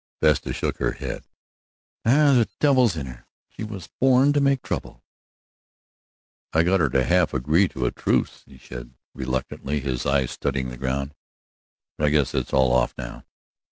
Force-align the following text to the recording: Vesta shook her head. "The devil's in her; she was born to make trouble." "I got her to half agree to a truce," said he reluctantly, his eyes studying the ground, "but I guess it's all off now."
Vesta 0.19 0.51
shook 0.51 0.79
her 0.79 0.93
head. 0.93 1.25
"The 2.05 2.49
devil's 2.59 2.95
in 2.97 3.05
her; 3.05 3.27
she 3.49 3.63
was 3.63 3.85
born 3.99 4.33
to 4.33 4.41
make 4.41 4.63
trouble." 4.63 5.03
"I 6.53 6.63
got 6.63 6.79
her 6.79 6.89
to 6.89 7.03
half 7.03 7.35
agree 7.35 7.67
to 7.67 7.85
a 7.85 7.91
truce," 7.91 8.43
said 8.61 8.95
he 9.13 9.19
reluctantly, 9.19 9.79
his 9.79 10.07
eyes 10.07 10.31
studying 10.31 10.69
the 10.71 10.77
ground, 10.77 11.13
"but 11.99 12.07
I 12.07 12.09
guess 12.09 12.33
it's 12.33 12.51
all 12.51 12.73
off 12.73 12.95
now." 12.97 13.25